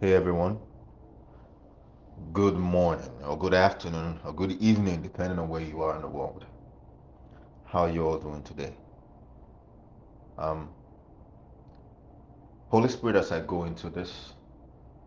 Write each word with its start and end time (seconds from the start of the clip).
Hey 0.00 0.14
everyone, 0.14 0.58
good 2.32 2.54
morning 2.54 3.10
or 3.22 3.38
good 3.38 3.52
afternoon 3.52 4.18
or 4.24 4.32
good 4.32 4.52
evening, 4.52 5.02
depending 5.02 5.38
on 5.38 5.50
where 5.50 5.60
you 5.60 5.82
are 5.82 5.94
in 5.96 6.00
the 6.00 6.08
world. 6.08 6.46
How 7.66 7.84
you 7.84 8.06
all 8.06 8.16
doing 8.16 8.42
today? 8.42 8.72
Um, 10.38 10.70
Holy 12.70 12.88
Spirit, 12.88 13.16
as 13.16 13.30
I 13.30 13.40
go 13.40 13.64
into 13.64 13.90
this, 13.90 14.32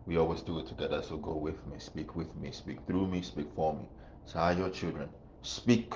we 0.06 0.16
always 0.16 0.42
do 0.42 0.60
it 0.60 0.68
together. 0.68 1.02
So 1.02 1.16
go 1.16 1.34
with 1.34 1.66
me, 1.66 1.80
speak 1.80 2.14
with 2.14 2.32
me, 2.36 2.52
speak 2.52 2.78
through 2.86 3.08
me, 3.08 3.22
speak 3.22 3.48
for 3.56 3.74
me. 3.74 3.88
So 4.26 4.38
are 4.38 4.52
your 4.52 4.70
children. 4.70 5.08
Speak. 5.42 5.92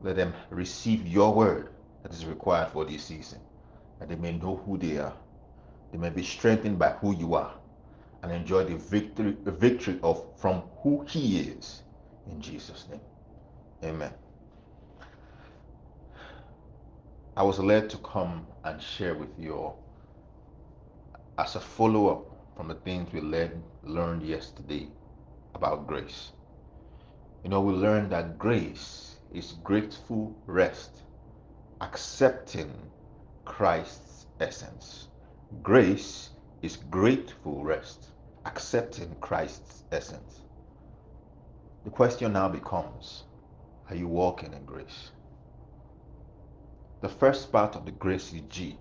Let 0.00 0.16
them 0.16 0.34
receive 0.50 1.06
your 1.06 1.32
word 1.32 1.68
that 2.02 2.12
is 2.12 2.26
required 2.26 2.70
for 2.70 2.84
this 2.84 3.04
season, 3.04 3.38
that 4.00 4.08
they 4.08 4.16
may 4.16 4.32
know 4.32 4.56
who 4.56 4.76
they 4.76 4.98
are. 4.98 5.14
They 5.92 5.98
may 5.98 6.10
be 6.10 6.24
strengthened 6.24 6.80
by 6.80 6.90
who 6.90 7.14
you 7.14 7.34
are 7.34 7.59
and 8.22 8.32
enjoy 8.32 8.64
the 8.64 8.76
victory, 8.76 9.36
victory 9.44 9.98
of 10.02 10.24
from 10.38 10.62
who 10.82 11.04
He 11.08 11.40
is. 11.40 11.82
In 12.26 12.40
Jesus' 12.40 12.86
name, 12.90 13.00
Amen. 13.84 14.12
I 17.36 17.42
was 17.42 17.58
led 17.58 17.88
to 17.90 17.98
come 17.98 18.46
and 18.64 18.82
share 18.82 19.14
with 19.14 19.30
you 19.38 19.54
all 19.54 19.82
as 21.38 21.56
a 21.56 21.60
follow-up 21.60 22.26
from 22.56 22.68
the 22.68 22.74
things 22.74 23.10
we 23.12 23.20
led, 23.20 23.62
learned 23.82 24.22
yesterday 24.22 24.88
about 25.54 25.86
grace. 25.86 26.32
You 27.42 27.48
know, 27.48 27.62
we 27.62 27.72
learned 27.72 28.12
that 28.12 28.38
grace 28.38 29.16
is 29.32 29.52
grateful 29.64 30.36
rest, 30.46 30.90
accepting 31.80 32.70
Christ's 33.46 34.26
essence. 34.40 35.08
Grace 35.62 36.30
is 36.60 36.76
grateful 36.76 37.64
rest, 37.64 38.08
accepting 38.44 39.14
Christ's 39.20 39.84
essence. 39.92 40.40
The 41.84 41.90
question 41.90 42.32
now 42.32 42.48
becomes 42.48 43.24
Are 43.88 43.96
you 43.96 44.08
walking 44.08 44.52
in 44.52 44.64
grace? 44.64 45.10
The 47.00 47.08
first 47.08 47.50
part 47.50 47.76
of 47.76 47.84
the 47.84 47.92
grace 47.92 48.32
is 48.32 48.42
G. 48.42 48.78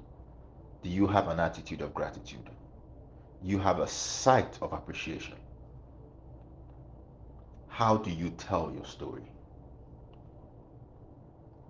Do 0.83 0.89
you 0.89 1.07
have 1.07 1.27
an 1.27 1.39
attitude 1.39 1.81
of 1.81 1.93
gratitude? 1.93 2.49
You 3.41 3.59
have 3.59 3.79
a 3.79 3.87
sight 3.87 4.57
of 4.61 4.73
appreciation. 4.73 5.37
How 7.67 7.95
do 7.97 8.11
you 8.11 8.29
tell 8.31 8.71
your 8.73 8.85
story? 8.85 9.23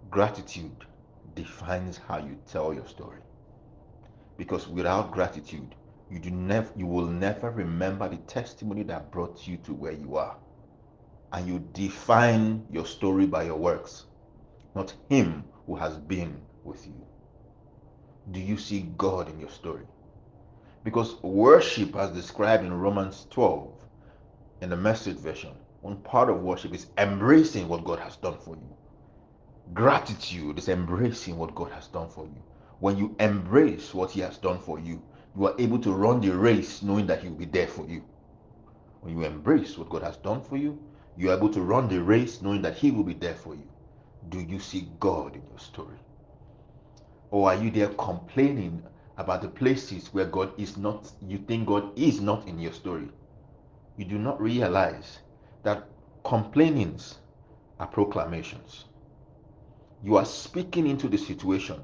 Gratitude 0.10 0.86
defines 1.36 1.98
how 1.98 2.18
you 2.18 2.38
tell 2.48 2.74
your 2.74 2.88
story. 2.88 3.22
Because 4.38 4.68
without 4.68 5.12
gratitude, 5.12 5.76
you 6.10 6.20
do 6.20 6.32
never 6.32 6.72
you 6.76 6.88
will 6.88 7.06
never 7.06 7.52
remember 7.52 8.10
the 8.10 8.18
testimony 8.18 8.84
that 8.84 9.12
brought 9.12 9.48
you 9.48 9.58
to 9.58 9.74
where 9.74 9.92
you 9.92 10.18
are. 10.18 10.38
And 11.32 11.48
you 11.48 11.60
define 11.74 12.66
your 12.72 12.86
story 12.86 13.28
by 13.28 13.44
your 13.44 13.58
works, 13.58 14.06
not 14.74 14.96
him 15.10 15.44
who 15.68 15.76
has 15.76 15.98
been 15.98 16.42
with 16.64 16.88
you. 16.88 17.06
Do 18.32 18.40
you 18.40 18.58
see 18.58 18.90
God 18.98 19.30
in 19.30 19.40
your 19.40 19.50
story? 19.50 19.86
Because 20.84 21.22
worship, 21.22 21.96
as 21.96 22.12
described 22.12 22.64
in 22.64 22.74
Romans 22.74 23.28
12 23.30 23.74
in 24.62 24.70
the 24.70 24.78
message 24.78 25.18
version, 25.18 25.54
one 25.82 25.98
part 25.98 26.30
of 26.30 26.42
worship 26.42 26.74
is 26.74 26.88
embracing 26.98 27.68
what 27.68 27.86
God 27.86 28.00
has 28.00 28.16
done 28.18 28.38
for 28.38 28.56
you. 28.56 28.76
Gratitude 29.74 30.58
is 30.58 30.70
embracing 30.70 31.38
what 31.38 31.54
God 31.54 31.72
has 31.72 31.88
done 31.88 32.10
for 32.10 32.26
you. 32.26 32.42
When 32.80 32.98
you 32.98 33.16
embrace 33.20 33.94
what 33.94 34.12
He 34.12 34.22
has 34.22 34.38
done 34.38 34.60
for 34.60 34.80
you, 34.80 35.02
you 35.40 35.48
are 35.48 35.56
able 35.58 35.80
to 35.80 35.94
run 35.94 36.20
the 36.20 36.36
race 36.36 36.84
knowing 36.84 37.08
that 37.08 37.22
He 37.22 37.30
will 37.30 37.38
be 37.38 37.46
there 37.46 37.68
for 37.68 37.86
you. 37.88 38.04
When 39.00 39.18
you 39.18 39.24
embrace 39.24 39.78
what 39.78 39.90
God 39.90 40.04
has 40.04 40.18
done 40.18 40.42
for 40.42 40.58
you, 40.58 40.78
you 41.16 41.32
are 41.32 41.38
able 41.38 41.48
to 41.54 41.62
run 41.62 41.88
the 41.88 42.04
race 42.04 42.42
knowing 42.42 42.62
that 42.64 42.76
He 42.76 42.92
will 42.92 43.06
be 43.06 43.14
there 43.14 43.36
for 43.36 43.56
you. 43.56 43.64
Do 44.28 44.42
you 44.42 44.60
see 44.60 44.90
God 45.00 45.36
in 45.36 45.42
your 45.50 45.60
story? 45.60 45.96
Or 47.32 47.50
are 47.50 47.56
you 47.56 47.72
there 47.72 47.88
complaining 47.88 48.84
about 49.16 49.42
the 49.42 49.48
places 49.48 50.14
where 50.14 50.26
God 50.26 50.52
is 50.60 50.76
not, 50.76 51.10
you 51.26 51.38
think 51.38 51.68
God 51.68 51.98
is 51.98 52.20
not 52.20 52.46
in 52.46 52.60
your 52.60 52.74
story? 52.74 53.08
You 53.96 54.04
do 54.04 54.18
not 54.18 54.42
realize 54.42 55.20
that 55.64 55.88
complainings 56.26 57.20
are 57.80 57.88
proclamations. 57.88 58.86
You 60.04 60.18
are 60.18 60.26
speaking 60.26 60.86
into 60.86 61.08
the 61.08 61.18
situation, 61.18 61.82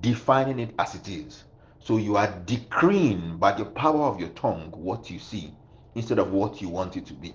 defining 0.00 0.58
it 0.58 0.74
as 0.76 0.96
it 0.96 1.08
is. 1.08 1.44
So 1.80 1.96
you 1.96 2.16
are 2.16 2.28
decreeing 2.44 3.38
by 3.38 3.52
the 3.52 3.64
power 3.64 4.02
of 4.04 4.20
your 4.20 4.28
tongue 4.30 4.70
what 4.70 5.10
you 5.10 5.18
see 5.18 5.54
instead 5.94 6.18
of 6.18 6.32
what 6.32 6.60
you 6.60 6.68
want 6.68 6.96
it 6.96 7.06
to 7.06 7.14
be. 7.14 7.34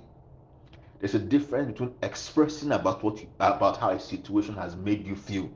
There's 1.00 1.16
a 1.16 1.19
difference 1.19 1.72
between 1.72 1.94
expressing 2.01 2.72
about 2.72 3.03
what 3.03 3.19
you, 3.19 3.28
about 3.39 3.78
how 3.78 3.89
a 3.89 4.00
situation 4.00 4.55
has 4.55 4.75
made 4.75 5.05
you 5.05 5.16
feel 5.16 5.50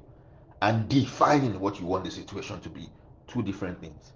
and 0.62 0.90
defining 0.90 1.60
what 1.60 1.80
you 1.80 1.86
want 1.86 2.04
the 2.04 2.12
situation 2.12 2.60
to 2.62 2.70
be. 2.70 2.90
Two 3.28 3.42
different 3.44 3.80
things. 3.80 4.14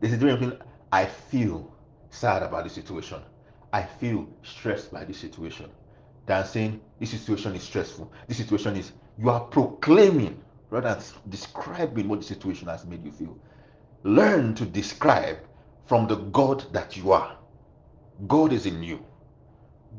There's 0.00 0.12
a 0.12 0.16
difference 0.16 0.40
between 0.40 0.68
I 0.92 1.06
feel 1.06 1.72
sad 2.10 2.42
about 2.42 2.64
the 2.64 2.70
situation. 2.70 3.22
I 3.72 3.82
feel 3.82 4.28
stressed 4.42 4.92
by 4.92 5.04
the 5.04 5.14
situation. 5.14 5.70
Than 6.26 6.44
saying 6.44 6.80
this 7.00 7.10
situation 7.10 7.54
is 7.54 7.62
stressful. 7.62 8.12
This 8.28 8.36
situation 8.36 8.76
is 8.76 8.92
you 9.18 9.30
are 9.30 9.40
proclaiming 9.40 10.40
rather 10.72 10.94
than 10.94 11.04
describing 11.28 12.08
what 12.08 12.20
the 12.20 12.26
situation 12.26 12.66
has 12.68 12.86
made 12.86 13.04
you 13.04 13.12
feel. 13.12 13.38
Learn 14.04 14.54
to 14.54 14.64
describe 14.64 15.38
from 15.84 16.08
the 16.08 16.16
God 16.16 16.64
that 16.72 16.96
you 16.96 17.12
are. 17.12 17.36
God 18.26 18.52
is 18.54 18.64
in 18.66 18.82
you. 18.82 19.04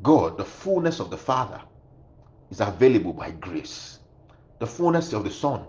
God, 0.02 0.38
the 0.38 0.46
fullness 0.46 1.00
of 1.00 1.12
the 1.12 1.18
Father, 1.18 1.62
is 2.50 2.60
available 2.60 3.14
by 3.14 3.32
grace. 3.32 4.00
The 4.60 4.68
fullness 4.68 5.14
of 5.14 5.24
the 5.24 5.32
Son 5.32 5.64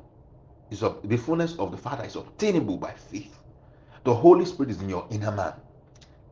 is 0.71 0.83
of, 0.83 1.07
the 1.07 1.19
fullness 1.19 1.55
of 1.59 1.71
the 1.71 1.77
Father 1.77 2.05
is 2.05 2.17
obtainable 2.17 2.79
by 2.79 2.93
faith. 2.93 3.39
The 4.05 4.15
Holy 4.15 4.47
Spirit 4.47 4.71
is 4.71 4.81
in 4.81 4.89
your 4.89 5.07
inner 5.11 5.33
man. 5.33 5.53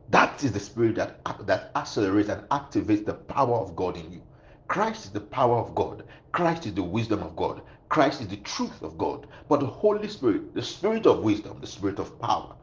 That 0.09 0.43
is 0.43 0.51
the 0.51 0.59
spirit 0.59 0.95
that, 0.95 1.19
that 1.45 1.71
accelerates 1.75 2.29
and 2.29 2.47
activates 2.49 3.05
the 3.05 3.13
power 3.13 3.55
of 3.57 3.75
God 3.75 3.97
in 3.97 4.11
you. 4.11 4.23
Christ 4.67 5.05
is 5.05 5.11
the 5.11 5.21
power 5.21 5.57
of 5.57 5.75
God. 5.75 6.03
Christ 6.31 6.65
is 6.65 6.73
the 6.73 6.83
wisdom 6.83 7.21
of 7.21 7.35
God. 7.35 7.61
Christ 7.93 8.21
is 8.21 8.27
the 8.27 8.37
truth 8.37 8.81
of 8.81 8.97
God. 8.97 9.27
But 9.47 9.59
the 9.59 9.67
Holy 9.67 10.07
Spirit, 10.07 10.55
the 10.55 10.63
spirit 10.63 11.05
of 11.05 11.23
wisdom, 11.23 11.59
the 11.61 11.67
spirit 11.67 11.99
of 11.99 12.19
power, 12.19 12.55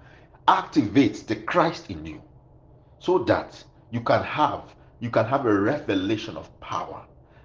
activates 0.48 1.24
the 1.24 1.36
Christ 1.36 1.88
in 1.88 2.04
you 2.04 2.20
so 2.98 3.18
that 3.18 3.62
you 3.92 4.00
can 4.00 4.24
have 4.24 4.74
you 4.98 5.08
can 5.08 5.24
have 5.26 5.46
a 5.46 5.54
revelation 5.54 6.36
of 6.36 6.50
power 6.58 7.04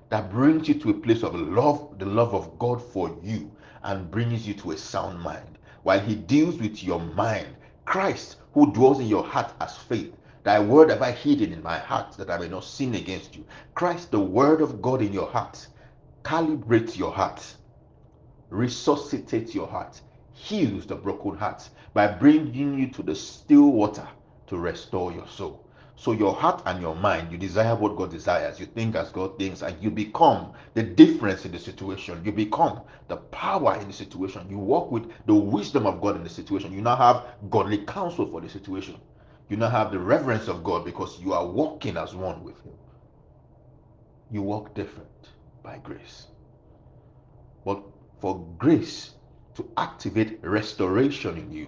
that 0.10 0.32
brings 0.32 0.68
you 0.68 0.74
to 0.80 0.90
a 0.90 0.94
place 0.96 1.22
of 1.22 1.36
love, 1.36 2.00
the 2.00 2.08
love 2.08 2.34
of 2.34 2.58
God 2.58 2.82
for 2.82 3.16
you, 3.22 3.52
and 3.84 4.10
brings 4.10 4.48
you 4.48 4.56
to 4.56 4.72
a 4.72 4.78
sound 4.78 5.22
mind. 5.22 5.60
While 5.84 6.00
He 6.00 6.16
deals 6.16 6.58
with 6.58 6.84
your 6.84 7.00
mind, 7.00 7.56
Christ, 7.86 8.38
who 8.56 8.74
dwells 8.74 9.00
in 9.00 9.08
your 9.08 9.24
heart 9.24 9.54
as 9.62 9.78
faith, 9.78 10.12
Thy 10.42 10.60
word 10.60 10.90
have 10.90 11.04
I 11.04 11.12
hidden 11.12 11.54
in 11.54 11.62
my 11.62 11.78
heart 11.78 12.18
that 12.18 12.32
I 12.32 12.40
may 12.40 12.48
not 12.48 12.64
sin 12.64 12.96
against 12.96 13.36
you. 13.36 13.46
Christ, 13.76 14.10
the 14.10 14.20
word 14.20 14.62
of 14.62 14.82
God 14.82 15.04
in 15.04 15.14
your 15.14 15.28
heart, 15.28 15.68
calibrates 16.24 16.98
your 16.98 17.12
heart, 17.12 17.46
resuscitates 18.50 19.56
your 19.56 19.68
heart, 19.68 20.02
heals 20.34 20.86
the 20.86 20.96
broken 20.96 21.38
heart 21.38 21.68
by 21.94 22.08
bringing 22.08 22.80
you 22.80 22.88
to 22.90 23.04
the 23.04 23.16
still 23.16 23.72
water 23.72 24.08
to 24.48 24.58
restore 24.58 25.12
your 25.12 25.28
soul. 25.28 25.66
So 25.98 26.12
your 26.12 26.34
heart 26.34 26.62
and 26.66 26.82
your 26.82 26.96
mind, 26.96 27.32
you 27.32 27.38
desire 27.38 27.74
what 27.76 27.96
God 27.96 28.12
desires. 28.12 28.60
You 28.60 28.66
think 28.66 28.96
as 28.96 29.12
God 29.12 29.38
thinks, 29.38 29.62
and 29.62 29.82
you 29.82 29.90
become 29.90 30.52
the 30.74 30.84
difference 30.84 31.46
in 31.46 31.54
the 31.54 31.60
situation. 31.60 32.22
You 32.26 32.34
become 32.34 32.82
the 33.08 33.18
power 33.18 33.78
in 33.80 33.88
the 33.88 33.94
situation. 33.94 34.46
You 34.50 34.58
walk 34.58 34.92
with 34.92 35.10
the 35.26 35.34
wisdom 35.34 35.88
of 35.88 36.02
God 36.02 36.18
in 36.18 36.24
the 36.24 36.30
situation. 36.30 36.74
You 36.74 36.82
now 36.82 36.98
have 36.98 37.24
godly 37.50 37.80
counsel 37.86 38.28
for 38.28 38.42
the 38.42 38.50
situation. 38.50 38.98
You 39.48 39.58
now 39.58 39.70
have 39.70 39.92
the 39.92 40.00
reverence 40.00 40.48
of 40.50 40.64
God 40.64 40.84
because 40.84 41.20
you 41.22 41.32
are 41.32 41.46
walking 41.46 41.96
as 41.96 42.14
one 42.14 42.44
with 42.44 42.62
Him. 42.64 42.74
You 44.32 44.42
walk 44.42 44.74
different 44.74 45.08
by 45.64 45.78
grace. 45.78 46.28
But 47.64 47.82
for 48.26 48.44
grace 48.58 49.12
to 49.54 49.70
activate 49.78 50.40
restoration 50.42 51.38
in 51.38 51.52
you, 51.52 51.68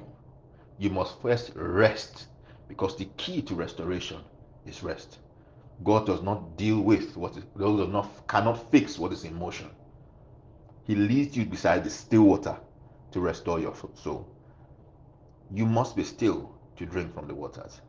you 0.79 0.89
must 0.89 1.21
first 1.21 1.51
rest 1.53 2.25
because 2.67 2.97
the 2.97 3.05
key 3.15 3.43
to 3.43 3.53
restoration 3.53 4.17
is 4.65 4.81
rest. 4.81 5.19
God 5.83 6.07
does 6.07 6.23
not 6.23 6.57
deal 6.57 6.81
with 6.81 7.15
what 7.15 7.37
is 7.37 7.43
God 7.55 7.77
does 7.77 7.89
not 7.89 8.09
cannot 8.27 8.71
fix 8.71 8.97
what 8.97 9.13
is 9.13 9.23
in 9.23 9.35
motion. 9.35 9.69
He 10.87 10.95
leads 10.95 11.37
you 11.37 11.45
beside 11.45 11.83
the 11.83 11.91
still 11.91 12.23
water 12.23 12.57
to 13.11 13.19
restore 13.19 13.59
your 13.59 13.75
soul. 13.93 14.27
You 15.51 15.67
must 15.67 15.95
be 15.95 16.03
still 16.03 16.55
to 16.77 16.87
drink 16.87 17.13
from 17.13 17.27
the 17.27 17.35
waters. 17.35 17.81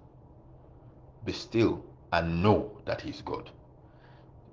Be 1.24 1.32
still 1.32 1.82
and 2.12 2.42
know 2.42 2.82
that 2.84 3.00
He's 3.00 3.22
God. 3.22 3.50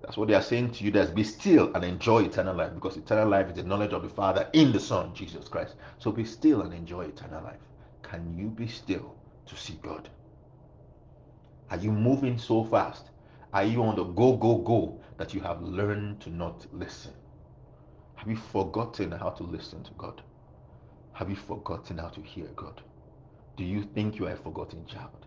That's 0.06 0.18
what 0.18 0.28
they 0.28 0.36
are 0.36 0.42
saying 0.42 0.72
to 0.74 0.84
you. 0.84 0.92
That's 0.92 1.10
be 1.10 1.24
still 1.24 1.74
and 1.74 1.84
enjoy 1.84 2.26
eternal 2.26 2.56
life 2.56 2.76
because 2.76 2.96
eternal 2.96 3.28
life 3.28 3.50
is 3.50 3.56
the 3.56 3.64
knowledge 3.64 3.92
of 3.92 4.04
the 4.04 4.10
Father 4.10 4.48
in 4.54 4.72
the 4.72 4.80
Son, 4.80 5.16
Jesus 5.16 5.48
Christ. 5.48 5.74
So 5.98 6.12
be 6.12 6.24
still 6.24 6.62
and 6.62 6.72
enjoy 6.76 7.06
eternal 7.06 7.44
life. 7.44 7.60
Can 8.04 8.38
you 8.38 8.50
be 8.50 8.68
still 8.68 9.16
to 9.48 9.56
see 9.58 9.80
God? 9.82 10.08
Are 11.72 11.78
you 11.78 11.92
moving 11.92 12.38
so 12.38 12.64
fast? 12.64 13.10
Are 13.52 13.64
you 13.64 13.82
on 13.82 13.96
the 13.96 14.04
go, 14.04 14.38
go, 14.38 14.58
go 14.58 15.00
that 15.18 15.34
you 15.34 15.42
have 15.42 15.64
learned 15.64 16.22
to 16.22 16.30
not 16.30 16.68
listen? 16.72 17.14
Have 18.14 18.30
you 18.30 18.36
forgotten 18.36 19.12
how 19.12 19.32
to 19.32 19.44
listen 19.44 19.84
to 19.86 19.92
God? 19.98 20.22
Have 21.14 21.32
you 21.32 21.36
forgotten 21.36 21.98
how 21.98 22.10
to 22.10 22.22
hear 22.22 22.46
God? 22.56 22.80
Do 23.58 23.64
you 23.64 23.82
think 23.82 24.20
you 24.20 24.28
are 24.28 24.34
a 24.34 24.38
forgotten 24.38 24.86
child? 24.86 25.26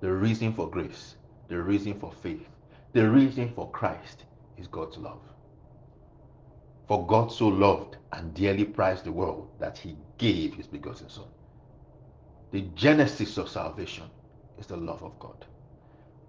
The 0.00 0.10
reason 0.10 0.54
for 0.54 0.70
grace, 0.70 1.16
the 1.48 1.60
reason 1.60 2.00
for 2.00 2.10
faith, 2.22 2.48
the 2.92 3.08
reason 3.08 3.52
for 3.54 3.70
Christ 3.70 4.24
is 4.56 4.66
God's 4.66 4.96
love. 4.96 5.20
For 6.86 7.06
God 7.06 7.30
so 7.30 7.48
loved 7.48 7.96
and 8.12 8.32
dearly 8.32 8.64
prized 8.64 9.04
the 9.04 9.12
world 9.12 9.50
that 9.58 9.76
he 9.76 9.96
gave 10.16 10.54
his 10.54 10.66
begotten 10.66 11.10
Son. 11.10 11.26
The 12.50 12.62
genesis 12.74 13.36
of 13.36 13.50
salvation 13.50 14.04
is 14.58 14.66
the 14.66 14.76
love 14.76 15.02
of 15.02 15.18
God. 15.18 15.44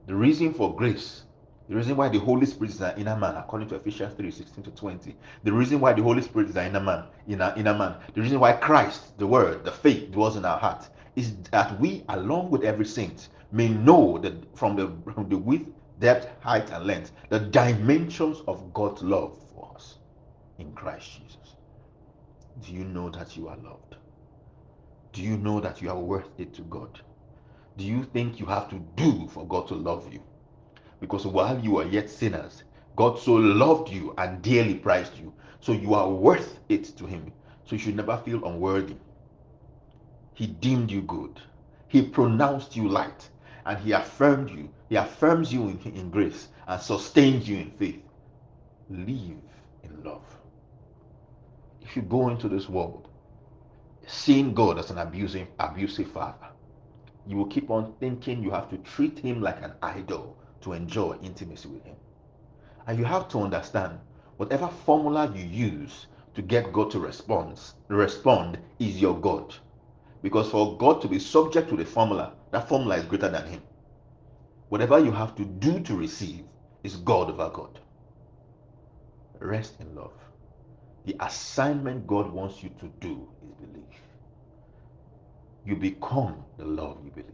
The 0.08 0.16
reason 0.16 0.54
for 0.54 0.76
grace, 0.76 1.24
the 1.70 1.76
reason 1.76 1.96
why 1.96 2.10
the 2.10 2.20
Holy 2.20 2.46
Spirit 2.46 2.72
is 2.72 2.82
an 2.82 3.00
inner 3.00 3.16
man, 3.16 3.36
according 3.38 3.70
to 3.70 3.76
Ephesians 3.76 4.16
3 4.16 4.30
16 4.30 4.64
to 4.66 4.72
20, 4.72 5.16
the 5.44 5.54
reason 5.54 5.80
why 5.80 5.94
the 5.94 6.04
Holy 6.04 6.22
Spirit 6.22 6.50
is 6.50 6.58
an 6.58 6.68
inner 6.68 6.80
man, 6.82 7.06
in 7.28 7.40
our 7.40 7.56
inner 7.58 7.74
man, 7.74 7.96
the 8.14 8.22
reason 8.22 8.40
why 8.40 8.52
Christ, 8.54 9.18
the 9.18 9.28
Word, 9.28 9.64
the 9.64 9.72
faith 9.72 10.12
dwells 10.12 10.36
in 10.36 10.44
our 10.44 10.60
heart, 10.60 10.90
is 11.16 11.36
that 11.52 11.80
we, 11.80 12.04
along 12.10 12.50
with 12.50 12.64
every 12.64 12.86
saint, 12.86 13.30
may 13.52 13.70
know 13.70 14.18
that 14.18 14.34
from 14.58 14.76
the, 14.76 14.92
from 15.14 15.30
the 15.30 15.38
width, 15.38 15.70
depth, 16.00 16.28
height, 16.42 16.70
and 16.72 16.86
length, 16.86 17.12
the 17.30 17.40
dimensions 17.40 18.42
of 18.48 18.74
God's 18.74 19.02
love 19.02 19.38
for 19.54 19.72
us 19.76 19.98
in 20.58 20.72
Christ 20.74 21.20
Jesus. 21.20 21.56
Do 22.66 22.74
you 22.74 22.84
know 22.84 23.10
that 23.10 23.38
you 23.38 23.48
are 23.48 23.58
loved? 23.58 23.96
Do 25.14 25.22
you 25.22 25.38
know 25.38 25.60
that 25.60 25.82
you 25.82 25.90
are 25.90 26.00
worth 26.00 26.30
it 26.38 26.54
to 26.56 26.62
God? 26.64 27.00
Do 27.78 27.86
you 27.86 28.04
think 28.04 28.40
you 28.40 28.46
have 28.46 28.70
to 28.70 28.76
do 28.96 29.28
for 29.30 29.46
God 29.48 29.68
to 29.70 29.76
love 29.76 30.12
you? 30.12 30.22
Because 31.00 31.26
while 31.26 31.58
you 31.60 31.78
are 31.80 31.86
yet 31.86 32.10
sinners, 32.10 32.64
God 32.96 33.18
so 33.18 33.34
loved 33.34 33.90
you 33.90 34.14
and 34.18 34.42
dearly 34.42 34.76
prized 34.76 35.18
you. 35.18 35.34
So 35.62 35.72
you 35.72 35.94
are 35.94 36.10
worth 36.10 36.60
it 36.68 36.86
to 36.98 37.06
Him. 37.06 37.32
So 37.66 37.76
you 37.76 37.80
should 37.80 37.96
never 37.96 38.18
feel 38.18 38.44
unworthy. 38.46 38.96
He 40.34 40.48
deemed 40.48 40.92
you 40.92 41.02
good. 41.02 41.40
He 41.88 42.02
pronounced 42.02 42.76
you 42.76 42.88
light. 42.90 43.30
And 43.70 43.78
He 43.78 43.92
affirmed 43.92 44.50
you. 44.50 44.68
He 44.90 44.96
affirms 44.96 45.54
you 45.54 45.70
in, 45.70 45.80
in 45.94 46.10
grace 46.10 46.48
and 46.68 46.82
sustains 46.82 47.48
you 47.48 47.58
in 47.58 47.70
faith. 47.70 48.02
Live 48.90 49.38
in 49.84 50.04
love. 50.04 50.26
If 51.80 51.96
you 51.96 52.02
go 52.02 52.30
into 52.30 52.50
this 52.50 52.68
world 52.68 53.08
seeing 54.08 54.56
God 54.56 54.80
as 54.80 54.90
an 54.90 54.98
abusive, 54.98 55.48
abusive 55.60 56.12
father, 56.12 56.48
you 57.28 57.38
will 57.38 57.46
keep 57.46 57.70
on 57.70 57.94
thinking 58.00 58.42
you 58.42 58.50
have 58.50 58.72
to 58.72 58.78
treat 58.80 59.20
him 59.20 59.40
like 59.40 59.62
an 59.62 59.74
idol 59.84 60.36
to 60.62 60.74
enjoy 60.74 61.16
intimacy 61.22 61.70
with 61.70 61.86
him. 61.86 61.96
And 62.88 62.98
you 62.98 63.06
have 63.06 63.30
to 63.30 63.40
understand 63.40 64.00
whatever 64.38 64.68
formula 64.68 65.32
you 65.36 65.44
use 65.46 66.08
to 66.34 66.42
get 66.42 66.74
God 66.74 66.90
to 66.90 67.00
respond, 67.00 67.60
respond 67.88 68.58
is 68.80 69.00
your 69.00 69.20
God. 69.20 69.54
Because 70.22 70.50
for 70.50 70.78
God 70.78 71.02
to 71.02 71.08
be 71.08 71.20
subject 71.20 71.70
to 71.70 71.78
the 71.78 71.86
formula, 71.86 72.34
that 72.52 72.68
formula 72.68 72.98
is 72.98 73.06
greater 73.06 73.30
than 73.30 73.48
him. 73.48 73.62
Whatever 74.70 75.00
you 75.00 75.12
have 75.12 75.36
to 75.36 75.46
do 75.46 75.80
to 75.82 75.96
receive 75.96 76.44
is 76.84 76.98
God 76.98 77.30
over 77.30 77.50
God. 77.50 77.80
Rest 79.40 79.76
in 79.80 79.96
love. 79.96 80.14
The 81.06 81.16
assignment 81.22 82.06
God 82.06 82.32
wants 82.32 82.62
you 82.62 82.70
to 82.80 82.88
do 83.00 83.28
is 83.44 83.52
believe. 83.54 83.84
You 85.66 85.76
become 85.76 86.44
the 86.58 86.66
love 86.66 86.98
you 87.04 87.12
believe. 87.12 87.30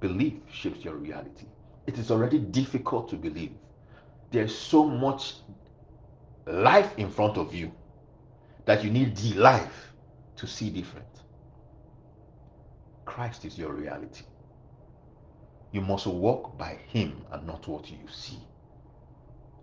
Belief 0.00 0.34
shapes 0.52 0.84
your 0.84 0.94
reality. 0.96 1.46
It 1.86 1.98
is 1.98 2.10
already 2.10 2.38
difficult 2.38 3.08
to 3.10 3.16
believe. 3.16 3.52
There's 4.30 4.56
so 4.56 4.84
much 4.84 5.34
life 6.46 6.92
in 6.96 7.10
front 7.10 7.38
of 7.38 7.54
you 7.54 7.72
that 8.64 8.84
you 8.84 8.90
need 8.90 9.16
the 9.16 9.34
life 9.34 9.92
to 10.36 10.46
see 10.46 10.70
different. 10.70 11.06
Christ 13.06 13.46
is 13.46 13.58
your 13.58 13.72
reality. 13.72 14.24
You 15.72 15.80
must 15.80 16.06
walk 16.06 16.58
by 16.58 16.78
Him 16.88 17.24
and 17.32 17.46
not 17.46 17.66
what 17.68 17.90
you 17.90 17.98
see. 18.12 18.38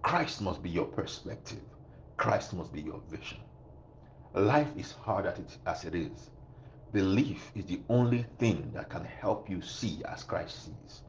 Christ 0.04 0.42
must 0.42 0.64
be 0.64 0.70
your 0.72 0.86
perspective. 0.86 1.62
Christ 2.18 2.54
must 2.54 2.74
be 2.74 2.82
your 2.82 3.02
vision. 3.10 3.40
Life 4.34 4.70
is 4.78 4.94
hard 4.94 5.28
as 5.66 5.86
it 5.86 5.96
is. 5.96 6.32
Belief 6.94 7.52
is 7.56 7.66
the 7.66 7.82
only 7.90 8.26
thing 8.40 8.72
that 8.74 8.90
can 8.90 9.06
help 9.06 9.50
you 9.50 9.62
see 9.62 10.04
as 10.06 10.24
Christ 10.24 10.66
sees. 10.66 11.02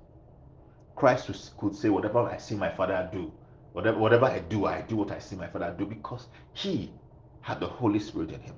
Christ 0.97 1.57
could 1.59 1.77
say, 1.77 1.91
Whatever 1.91 2.21
I 2.21 2.39
see 2.39 2.57
my 2.57 2.71
Father 2.71 3.09
do, 3.13 3.33
whatever, 3.73 3.99
whatever 3.99 4.27
I 4.27 4.41
do, 4.41 4.67
I 4.67 4.83
do 4.83 4.97
what 4.97 5.13
I 5.13 5.19
see 5.19 5.37
my 5.37 5.49
Father 5.49 5.75
do 5.79 5.87
because 5.87 6.29
He 6.55 6.93
had 7.41 7.61
the 7.61 7.67
Holy 7.67 8.01
Spirit 8.01 8.33
in 8.33 8.41
Him. 8.41 8.57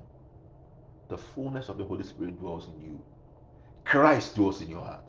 The 1.09 1.19
fullness 1.19 1.69
of 1.69 1.79
the 1.79 1.85
Holy 1.85 2.05
Spirit 2.05 2.39
dwells 2.39 2.69
in 2.69 2.81
you. 2.85 3.05
Christ 3.87 4.35
dwells 4.35 4.61
in 4.63 4.69
your 4.69 4.81
heart. 4.81 5.09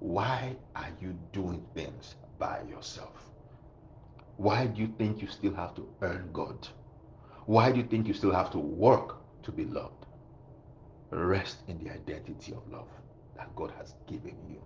Why 0.00 0.56
are 0.74 0.88
you 1.02 1.14
doing 1.34 1.62
things 1.74 2.14
by 2.38 2.62
yourself? 2.62 3.28
Why 4.38 4.66
do 4.66 4.80
you 4.80 4.88
think 4.96 5.20
you 5.20 5.28
still 5.28 5.52
have 5.52 5.74
to 5.74 5.86
earn 6.00 6.30
God? 6.32 6.66
Why 7.44 7.70
do 7.70 7.76
you 7.76 7.84
think 7.84 8.08
you 8.08 8.14
still 8.14 8.32
have 8.32 8.50
to 8.52 8.58
work 8.58 9.16
to 9.42 9.52
be 9.52 9.66
loved? 9.66 10.06
Rest 11.10 11.58
in 11.68 11.78
the 11.84 11.90
identity 11.90 12.52
of 12.52 12.66
love 12.72 12.88
that 13.36 13.54
God 13.54 13.70
has 13.76 13.92
given 14.06 14.36
you. 14.48 14.62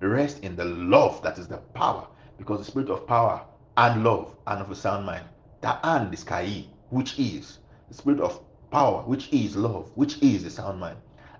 Rest 0.00 0.42
in 0.42 0.56
the 0.56 0.64
love 0.64 1.22
that 1.22 1.36
is 1.36 1.48
the 1.48 1.58
power, 1.74 2.06
because 2.38 2.60
the 2.60 2.64
spirit 2.64 2.88
of 2.88 3.06
power 3.06 3.44
and 3.76 4.02
love 4.02 4.34
and 4.46 4.62
of 4.62 4.70
a 4.70 4.74
sound 4.74 5.04
mind, 5.04 5.26
that 5.60 5.80
and 5.82 6.14
is 6.14 6.24
Kai, 6.24 6.64
which 6.88 7.18
is 7.18 7.58
the 7.88 7.94
spirit 7.94 8.20
of 8.20 8.40
power, 8.70 9.02
which 9.02 9.30
is 9.34 9.54
love, 9.54 9.90
which 9.96 10.22
is 10.22 10.44
the 10.44 10.50
sound 10.50 10.80
mind 10.80 10.96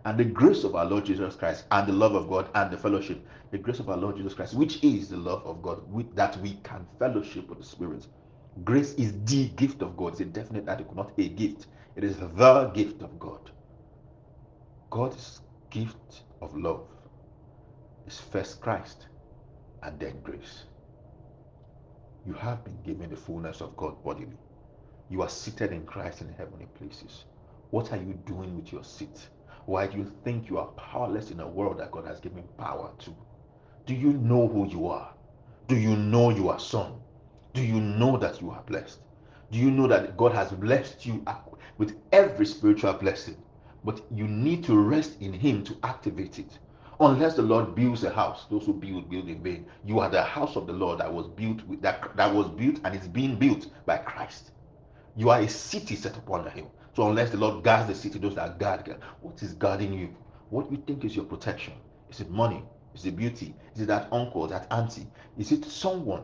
and 0.07 0.17
the 0.17 0.25
grace 0.25 0.63
of 0.63 0.77
our 0.77 0.85
Lord 0.85 1.05
Jesus 1.05 1.35
Christ 1.35 1.65
and 1.73 1.89
the 1.89 1.93
love 1.93 2.15
of 2.15 2.29
God 2.29 2.49
and 2.55 2.71
the 2.71 2.79
fellowship, 2.79 3.27
the 3.51 3.59
grace 3.59 3.81
of 3.81 3.91
our 3.91 3.97
Lord 3.97 4.17
Jesus 4.17 4.35
Christ, 4.35 4.55
which 4.55 4.83
is 4.85 5.09
the 5.09 5.17
love 5.17 5.45
of 5.45 5.61
God, 5.63 5.83
with 5.93 6.15
that 6.15 6.37
we 6.39 6.55
can 6.63 6.87
fellowship 7.01 7.49
with 7.49 7.59
the 7.59 7.65
Spirit. 7.65 8.07
Grace 8.63 8.95
is 8.95 9.13
the 9.25 9.49
gift 9.49 9.83
of 9.83 9.97
God. 9.97 10.13
It's 10.13 10.21
a 10.21 10.25
definite 10.27 10.69
article, 10.69 10.95
not 10.95 11.11
a 11.19 11.29
gift. 11.29 11.67
It 11.97 12.05
is 12.05 12.19
the 12.19 12.71
gift 12.73 13.03
of 13.03 13.19
God. 13.19 13.51
God's 14.91 15.41
gift 15.71 16.23
of 16.41 16.57
love 16.57 16.87
is 18.07 18.21
first 18.21 18.61
Christ 18.61 19.09
and 19.83 19.99
then 19.99 20.21
grace. 20.23 20.67
You 22.25 22.35
have 22.35 22.65
been 22.65 22.81
given 22.85 23.11
the 23.11 23.17
fullness 23.17 23.61
of 23.61 23.77
God 23.77 24.05
bodily. 24.05 24.39
You 25.11 25.23
are 25.23 25.29
seated 25.29 25.73
in 25.73 25.85
Christ 25.85 26.21
in 26.21 26.29
heavenly 26.29 26.67
places. 26.79 27.25
What 27.71 27.93
are 27.93 27.99
you 27.99 28.17
doing 28.25 28.55
with 28.55 28.73
your 28.73 28.85
seat? 28.85 29.29
Why 29.67 29.89
do 29.89 29.99
you 29.99 30.13
think 30.25 30.49
you 30.49 30.59
are 30.59 30.69
powerless 30.77 31.33
in 31.33 31.41
a 31.41 31.49
world 31.49 31.79
that 31.79 31.91
God 31.91 32.07
has 32.07 32.21
given 32.21 32.45
power 32.57 32.93
to? 33.01 33.15
Do 33.85 33.95
you 33.95 34.13
know 34.13 34.47
who 34.47 34.69
you 34.69 34.87
are? 34.87 35.13
Do 35.67 35.77
you 35.77 35.97
know 35.97 36.31
you 36.31 36.49
are 36.49 36.61
son? 36.61 36.95
Do 37.53 37.63
you 37.63 37.81
know 37.81 38.17
that 38.17 38.41
you 38.41 38.51
are 38.51 38.63
blessed? 38.63 39.01
Do 39.51 39.59
you 39.59 39.73
know 39.73 39.89
that 39.89 40.17
God 40.17 40.33
has 40.33 40.53
blessed 40.53 41.05
you 41.05 41.25
with 41.79 41.97
every 42.13 42.47
spiritual 42.47 42.93
blessing? 42.93 43.37
But 43.85 44.01
you 44.11 44.29
need 44.29 44.63
to 44.65 44.79
rest 44.79 45.21
in 45.21 45.33
Him 45.33 45.65
to 45.65 45.77
activate 45.83 46.39
it. 46.39 46.59
Unless 47.01 47.35
the 47.35 47.43
Lord 47.43 47.75
builds 47.75 48.05
a 48.05 48.11
house, 48.11 48.47
those 48.49 48.67
who 48.67 48.73
build 48.73 49.11
build 49.11 49.29
in 49.29 49.43
vain. 49.43 49.67
You 49.85 49.99
are 49.99 50.09
the 50.09 50.23
house 50.23 50.57
of 50.57 50.69
the 50.69 50.73
Lord 50.73 51.01
that 51.01 51.13
was 51.13 51.27
built 51.27 51.67
with 51.67 51.83
that 51.83 52.17
that 52.17 52.33
was 52.33 52.49
built 52.51 52.81
and 52.85 52.95
is 52.95 53.09
being 53.09 53.37
built 53.37 53.67
by 53.85 53.99
Christ. 53.99 54.53
You 55.17 55.31
are 55.31 55.41
a 55.41 55.49
city 55.49 55.97
set 55.97 56.17
upon 56.17 56.47
a 56.47 56.51
hill. 56.51 56.71
So 56.97 57.11
unless 57.11 57.29
the 57.29 57.37
Lord 57.37 57.63
guards 57.63 57.89
the 57.89 57.95
city, 57.95 58.19
those 58.19 58.37
that 58.37 58.59
guard, 58.59 58.97
what 59.21 59.43
is 59.43 59.53
guarding 59.53 59.93
you? 59.93 60.17
What 60.49 60.73
you 60.73 60.83
think 60.87 61.05
is 61.05 61.15
your 61.15 61.27
protection? 61.27 61.75
Is 62.09 62.21
it 62.21 62.31
money? 62.31 62.63
Is 62.95 63.05
it 63.05 63.17
beauty? 63.17 63.55
Is 63.75 63.83
it 63.83 63.89
that 63.89 64.09
uncle, 64.11 64.47
that 64.47 64.67
auntie? 64.71 65.07
Is 65.37 65.53
it 65.53 65.67
someone? 65.67 66.23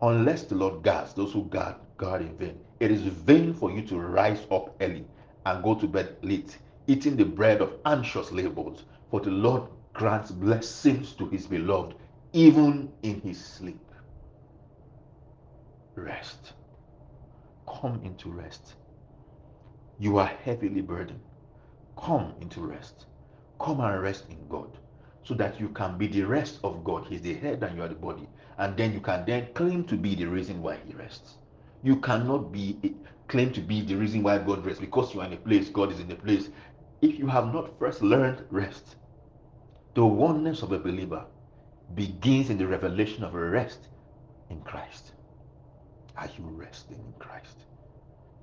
Unless 0.00 0.44
the 0.44 0.54
Lord 0.54 0.82
guards 0.82 1.12
those 1.12 1.34
who 1.34 1.44
guard, 1.44 1.74
guard 1.98 2.22
in 2.22 2.34
vain. 2.38 2.58
It 2.80 2.90
is 2.90 3.02
vain 3.02 3.52
for 3.52 3.70
you 3.70 3.82
to 3.88 3.98
rise 3.98 4.46
up 4.50 4.74
early 4.80 5.04
and 5.44 5.62
go 5.62 5.74
to 5.74 5.86
bed 5.86 6.16
late, 6.22 6.56
eating 6.86 7.14
the 7.14 7.26
bread 7.26 7.60
of 7.60 7.74
anxious 7.84 8.32
labors. 8.32 8.84
For 9.10 9.20
the 9.20 9.30
Lord 9.30 9.64
grants 9.92 10.30
blessings 10.30 11.12
to 11.12 11.28
his 11.28 11.46
beloved, 11.46 11.94
even 12.32 12.90
in 13.02 13.20
his 13.20 13.44
sleep. 13.44 13.84
Rest. 15.94 16.54
Come 17.66 18.00
into 18.02 18.30
rest. 18.30 18.76
You 19.98 20.18
are 20.18 20.26
heavily 20.26 20.82
burdened. 20.82 21.20
Come 21.98 22.34
into 22.40 22.60
rest. 22.62 23.06
Come 23.60 23.80
and 23.80 24.02
rest 24.02 24.26
in 24.30 24.48
God 24.48 24.78
so 25.24 25.34
that 25.34 25.60
you 25.60 25.70
can 25.70 25.98
be 25.98 26.08
the 26.08 26.22
rest 26.24 26.60
of 26.64 26.84
God. 26.84 27.06
He's 27.08 27.22
the 27.22 27.34
head 27.34 27.62
and 27.62 27.76
you 27.76 27.84
are 27.84 27.88
the 27.88 27.96
body. 27.96 28.28
And 28.58 28.76
then 28.76 28.92
you 28.94 29.00
can 29.00 29.24
then 29.26 29.48
claim 29.54 29.84
to 29.86 29.96
be 29.96 30.14
the 30.16 30.26
reason 30.26 30.62
why 30.62 30.78
He 30.86 30.94
rests. 30.94 31.38
You 31.82 31.96
cannot 31.96 32.52
be 32.52 32.96
claim 33.28 33.52
to 33.52 33.60
be 33.62 33.82
the 33.82 33.96
reason 33.96 34.22
why 34.22 34.38
God 34.38 34.66
rests 34.66 34.80
because 34.80 35.14
you 35.14 35.20
are 35.22 35.26
in 35.26 35.34
a 35.34 35.38
place, 35.38 35.70
God 35.70 35.92
is 35.92 36.00
in 36.00 36.10
a 36.12 36.16
place. 36.16 36.50
If 37.02 37.18
you 37.18 37.28
have 37.28 37.52
not 37.52 37.78
first 37.78 38.02
learned 38.02 38.44
rest, 38.50 38.96
The 39.94 40.06
oneness 40.06 40.62
of 40.62 40.72
a 40.72 40.78
believer 40.78 41.26
begins 41.94 42.50
in 42.50 42.58
the 42.58 42.68
revelation 42.68 43.24
of 43.24 43.34
a 43.34 43.40
rest 43.44 43.88
in 44.50 44.62
Christ. 44.62 45.12
Are 46.16 46.28
you 46.38 46.44
resting 46.46 46.98
in 46.98 47.14
Christ? 47.18 47.66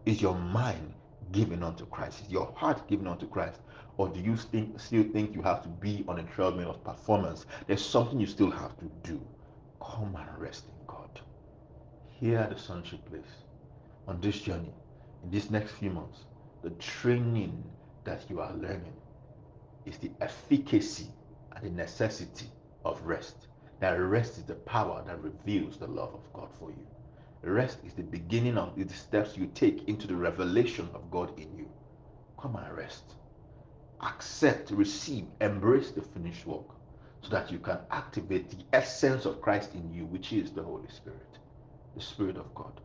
Is 0.06 0.22
your 0.22 0.36
mind 0.36 0.94
given 1.32 1.64
unto 1.64 1.86
Christ? 1.86 2.22
Is 2.22 2.30
your 2.30 2.52
heart 2.56 2.88
given 2.88 3.08
unto 3.08 3.28
Christ? 3.28 3.60
Or 3.98 4.10
do 4.10 4.20
you 4.20 4.36
think, 4.36 4.80
still 4.80 5.04
think 5.04 5.34
you 5.34 5.42
have 5.42 5.64
to 5.64 5.70
be 5.70 6.04
on 6.08 6.20
a 6.20 6.24
treadmill 6.24 6.72
of 6.72 6.84
performance? 6.84 7.46
There's 7.68 7.86
something 7.86 8.20
you 8.20 8.28
still 8.28 8.52
have 8.52 8.78
to 8.80 8.86
do. 9.04 9.22
Come 9.82 10.16
and 10.16 10.42
rest 10.42 10.66
in 10.66 10.86
God. 10.88 11.22
Here 12.20 12.40
at 12.40 12.50
the 12.50 12.60
Sonship 12.60 13.06
Place, 13.10 13.24
on 14.08 14.20
this 14.22 14.40
journey, 14.40 14.74
in 15.24 15.32
these 15.32 15.50
next 15.50 15.74
few 15.74 15.90
months, 15.90 16.26
the 16.62 16.72
training 16.72 17.64
that 18.04 18.30
you 18.30 18.40
are 18.40 18.54
learning 18.54 18.94
is 19.86 19.98
the 19.98 20.12
efficacy 20.22 21.08
and 21.56 21.66
the 21.66 21.70
necessity 21.70 22.48
of 22.84 23.02
rest. 23.02 23.48
That 23.80 23.92
rest 24.00 24.38
is 24.38 24.44
the 24.44 24.56
power 24.56 25.04
that 25.06 25.22
reveals 25.22 25.78
the 25.78 25.88
love 25.88 26.14
of 26.14 26.34
God 26.34 26.50
for 26.60 26.70
you. 26.70 26.88
Rest 27.46 27.80
is 27.86 27.94
the 27.94 28.04
beginning 28.04 28.58
of 28.58 28.76
the 28.76 28.94
steps 28.94 29.38
you 29.38 29.48
take 29.56 29.88
into 29.88 30.08
the 30.08 30.16
revelation 30.16 30.90
of 30.96 31.12
God 31.12 31.40
in 31.40 31.56
you. 31.58 31.70
Come 32.40 32.56
and 32.58 32.76
rest. 32.76 33.16
Accept, 34.02 34.72
receive, 34.72 35.26
embrace 35.42 35.92
the 35.92 36.02
finished 36.02 36.46
work 36.48 36.66
so 37.22 37.30
that 37.30 37.52
you 37.52 37.60
can 37.60 37.80
activate 37.92 38.50
the 38.52 38.66
essence 38.74 39.26
of 39.26 39.42
Christ 39.42 39.76
in 39.76 39.94
you, 39.94 40.06
which 40.06 40.34
is 40.34 40.52
the 40.52 40.64
Holy 40.64 40.90
Spirit, 40.90 41.40
the 41.96 42.02
Spirit 42.02 42.38
of 42.38 42.54
God. 42.56 42.82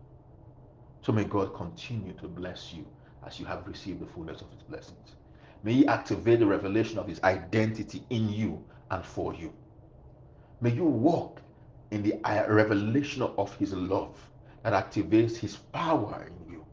So 1.03 1.13
may 1.13 1.25
God 1.25 1.55
continue 1.55 2.15
to 2.15 2.29
bless 2.29 2.73
you 2.73 2.87
as 3.27 3.41
you 3.41 3.47
have 3.47 3.67
received 3.67 4.01
the 4.01 4.07
fullness 4.07 4.43
of 4.43 4.51
His 4.53 4.63
blessings. 4.63 5.17
May 5.65 5.75
He 5.75 5.89
activate 5.89 6.41
the 6.41 6.47
revelation 6.47 6.99
of 6.99 7.09
His 7.09 7.23
identity 7.25 8.05
in 8.11 8.31
you 8.31 8.65
and 8.91 9.05
for 9.05 9.35
you. 9.35 9.53
May 10.61 10.73
you 10.73 10.85
walk 10.85 11.41
in 11.93 12.03
the 12.03 12.15
uh, 12.25 12.47
revelation 12.53 13.23
of 13.23 13.55
His 13.57 13.75
love 13.75 14.30
that 14.63 14.73
activates 14.75 15.37
His 15.37 15.57
power 15.57 16.27
in 16.29 16.53
you. 16.53 16.65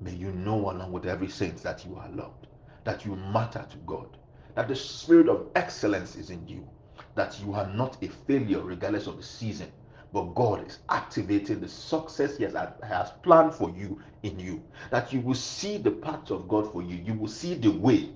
May 0.00 0.14
you 0.14 0.32
know 0.32 0.70
along 0.70 0.92
with 0.92 1.06
every 1.06 1.28
saint 1.28 1.62
that 1.64 1.84
you 1.84 1.96
are 1.96 2.08
loved, 2.10 2.46
that 2.84 3.04
you 3.04 3.16
matter 3.16 3.66
to 3.70 3.78
God, 3.78 4.16
that 4.54 4.68
the 4.68 4.76
spirit 4.76 5.28
of 5.28 5.48
excellence 5.56 6.16
is 6.16 6.30
in 6.30 6.46
you, 6.48 6.68
that 7.16 7.40
you 7.40 7.54
are 7.54 7.66
not 7.68 8.02
a 8.02 8.08
failure 8.08 8.60
regardless 8.62 9.08
of 9.08 9.16
the 9.16 9.24
season, 9.24 9.72
but 10.12 10.34
God 10.36 10.66
is 10.66 10.78
activating 10.90 11.60
the 11.60 11.68
success 11.68 12.36
He 12.38 12.44
has, 12.44 12.54
has 12.84 13.10
planned 13.22 13.54
for 13.54 13.70
you 13.70 14.00
in 14.22 14.38
you. 14.38 14.62
That 14.90 15.12
you 15.12 15.20
will 15.20 15.34
see 15.34 15.78
the 15.78 15.90
path 15.92 16.30
of 16.30 16.48
God 16.48 16.72
for 16.72 16.82
you. 16.82 16.96
You 16.96 17.14
will 17.14 17.28
see 17.28 17.54
the 17.54 17.70
way 17.72 18.10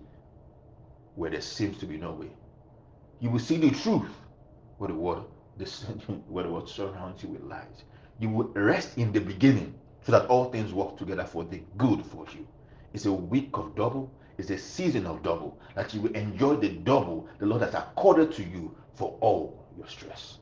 where 1.16 1.30
there 1.30 1.40
seems 1.42 1.78
to 1.78 1.86
be 1.86 1.98
no 1.98 2.12
way. 2.12 2.30
You 3.20 3.30
will 3.30 3.40
see 3.40 3.58
the 3.58 3.70
truth 3.70 4.10
where 4.78 4.88
the 4.88 4.94
word, 4.94 5.24
where 6.28 6.44
the 6.44 6.50
word 6.50 6.68
surrounds 6.68 7.22
you 7.22 7.30
with 7.30 7.42
lies. 7.42 7.84
You 8.22 8.28
will 8.28 8.52
rest 8.54 8.98
in 8.98 9.10
the 9.10 9.18
beginning 9.18 9.74
so 10.02 10.12
that 10.12 10.26
all 10.26 10.44
things 10.44 10.72
work 10.72 10.96
together 10.96 11.24
for 11.24 11.42
the 11.42 11.60
good 11.76 12.06
for 12.06 12.24
you. 12.32 12.46
It's 12.92 13.06
a 13.06 13.12
week 13.12 13.50
of 13.54 13.74
double, 13.74 14.12
it's 14.38 14.50
a 14.50 14.58
season 14.58 15.06
of 15.06 15.24
double, 15.24 15.58
that 15.74 15.92
you 15.92 16.02
will 16.02 16.12
enjoy 16.12 16.54
the 16.54 16.68
double 16.68 17.26
the 17.40 17.46
Lord 17.46 17.62
has 17.62 17.74
accorded 17.74 18.30
to 18.34 18.44
you 18.44 18.76
for 18.94 19.18
all 19.20 19.66
your 19.76 19.88
stress. 19.88 20.38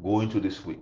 Go 0.00 0.20
into 0.20 0.38
this 0.38 0.64
week 0.64 0.78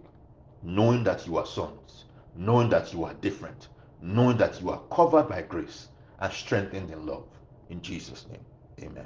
knowing 0.63 1.05
that 1.05 1.27
you 1.27 1.39
are 1.39 1.47
sons, 1.47 2.05
knowing 2.37 2.69
that 2.69 2.93
you 2.93 3.05
are 3.05 3.15
different, 3.15 3.69
knowing 4.03 4.37
that 4.37 4.61
you 4.61 4.69
are 4.69 4.83
covered 4.91 5.27
by 5.27 5.41
grace 5.41 5.89
and 6.21 6.31
strengthened 6.31 6.91
in 6.91 7.07
love. 7.07 7.25
In 7.71 7.81
Jesus' 7.81 8.27
name, 8.29 8.45
amen. 8.83 9.01